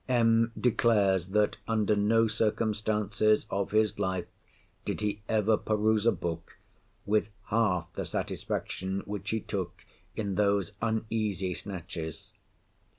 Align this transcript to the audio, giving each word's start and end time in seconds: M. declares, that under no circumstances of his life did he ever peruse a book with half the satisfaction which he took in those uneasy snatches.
M. 0.09 0.51
declares, 0.59 1.27
that 1.27 1.57
under 1.67 1.95
no 1.95 2.27
circumstances 2.27 3.45
of 3.51 3.69
his 3.69 3.99
life 3.99 4.25
did 4.83 4.99
he 5.01 5.21
ever 5.29 5.57
peruse 5.57 6.07
a 6.07 6.11
book 6.11 6.57
with 7.05 7.29
half 7.49 7.85
the 7.93 8.03
satisfaction 8.05 9.03
which 9.05 9.29
he 9.29 9.39
took 9.39 9.85
in 10.15 10.33
those 10.33 10.73
uneasy 10.81 11.53
snatches. 11.53 12.31